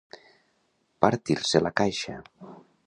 [1.05, 2.21] Partir-se la caixa.